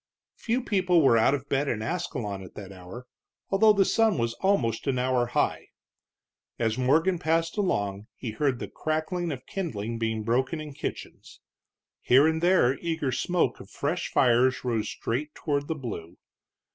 [0.37, 3.05] Few people were out of bed in Ascalon at that hour,
[3.51, 5.67] although the sun was almost an hour high.
[6.57, 11.39] As Morgan passed along he heard the crackling of kindling being broken in kitchens.
[12.01, 16.17] Here and there the eager smoke of fresh fires rose straight toward the blue.